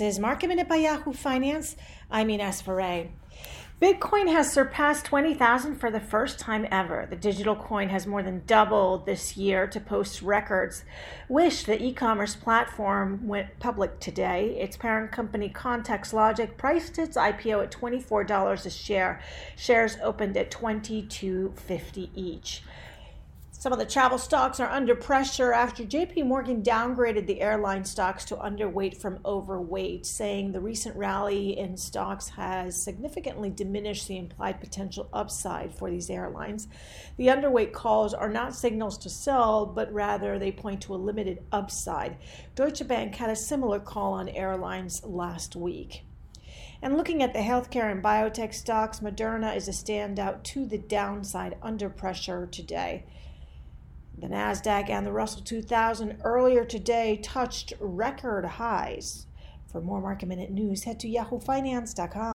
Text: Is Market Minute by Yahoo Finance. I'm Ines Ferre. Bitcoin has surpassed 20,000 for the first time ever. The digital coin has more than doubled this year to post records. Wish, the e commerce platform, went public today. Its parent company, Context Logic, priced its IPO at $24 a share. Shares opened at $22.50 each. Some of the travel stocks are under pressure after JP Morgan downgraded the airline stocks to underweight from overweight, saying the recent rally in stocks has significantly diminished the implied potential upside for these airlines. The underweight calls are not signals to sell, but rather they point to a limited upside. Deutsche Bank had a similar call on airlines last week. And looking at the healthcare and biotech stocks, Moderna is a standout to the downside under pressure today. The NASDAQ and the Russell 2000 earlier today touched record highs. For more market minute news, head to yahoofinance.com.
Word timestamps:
Is 0.00 0.18
Market 0.18 0.46
Minute 0.46 0.68
by 0.68 0.76
Yahoo 0.76 1.12
Finance. 1.12 1.76
I'm 2.10 2.30
Ines 2.30 2.62
Ferre. 2.62 3.08
Bitcoin 3.80 4.30
has 4.30 4.52
surpassed 4.52 5.04
20,000 5.04 5.74
for 5.74 5.90
the 5.90 6.00
first 6.00 6.38
time 6.38 6.66
ever. 6.70 7.06
The 7.10 7.16
digital 7.16 7.56
coin 7.56 7.88
has 7.88 8.06
more 8.06 8.22
than 8.22 8.42
doubled 8.46 9.06
this 9.06 9.36
year 9.36 9.66
to 9.66 9.80
post 9.80 10.22
records. 10.22 10.84
Wish, 11.28 11.64
the 11.64 11.82
e 11.82 11.92
commerce 11.92 12.36
platform, 12.36 13.26
went 13.26 13.58
public 13.58 13.98
today. 13.98 14.56
Its 14.58 14.76
parent 14.76 15.10
company, 15.10 15.48
Context 15.48 16.14
Logic, 16.14 16.56
priced 16.56 16.96
its 16.98 17.16
IPO 17.16 17.64
at 17.64 17.72
$24 17.72 18.66
a 18.66 18.70
share. 18.70 19.20
Shares 19.56 19.96
opened 20.02 20.36
at 20.36 20.50
$22.50 20.50 22.10
each. 22.14 22.62
Some 23.62 23.72
of 23.72 23.78
the 23.78 23.86
travel 23.86 24.18
stocks 24.18 24.58
are 24.58 24.68
under 24.68 24.96
pressure 24.96 25.52
after 25.52 25.84
JP 25.84 26.26
Morgan 26.26 26.64
downgraded 26.64 27.28
the 27.28 27.40
airline 27.40 27.84
stocks 27.84 28.24
to 28.24 28.36
underweight 28.36 28.96
from 28.96 29.20
overweight, 29.24 30.04
saying 30.04 30.50
the 30.50 30.58
recent 30.58 30.96
rally 30.96 31.56
in 31.56 31.76
stocks 31.76 32.30
has 32.30 32.74
significantly 32.74 33.50
diminished 33.50 34.08
the 34.08 34.18
implied 34.18 34.58
potential 34.58 35.08
upside 35.12 35.72
for 35.72 35.88
these 35.88 36.10
airlines. 36.10 36.66
The 37.16 37.28
underweight 37.28 37.72
calls 37.72 38.12
are 38.14 38.28
not 38.28 38.56
signals 38.56 38.98
to 38.98 39.08
sell, 39.08 39.64
but 39.64 39.92
rather 39.92 40.40
they 40.40 40.50
point 40.50 40.80
to 40.80 40.94
a 40.94 40.96
limited 40.96 41.44
upside. 41.52 42.16
Deutsche 42.56 42.88
Bank 42.88 43.14
had 43.14 43.30
a 43.30 43.36
similar 43.36 43.78
call 43.78 44.14
on 44.14 44.28
airlines 44.28 45.04
last 45.04 45.54
week. 45.54 46.02
And 46.82 46.96
looking 46.96 47.22
at 47.22 47.32
the 47.32 47.38
healthcare 47.38 47.92
and 47.92 48.02
biotech 48.02 48.54
stocks, 48.54 48.98
Moderna 48.98 49.54
is 49.54 49.68
a 49.68 49.70
standout 49.70 50.42
to 50.42 50.66
the 50.66 50.78
downside 50.78 51.56
under 51.62 51.88
pressure 51.88 52.48
today. 52.50 53.04
The 54.18 54.28
NASDAQ 54.28 54.90
and 54.90 55.06
the 55.06 55.12
Russell 55.12 55.42
2000 55.42 56.20
earlier 56.24 56.64
today 56.64 57.18
touched 57.22 57.72
record 57.80 58.44
highs. 58.44 59.26
For 59.66 59.80
more 59.80 60.00
market 60.00 60.26
minute 60.26 60.50
news, 60.50 60.84
head 60.84 61.00
to 61.00 61.08
yahoofinance.com. 61.08 62.31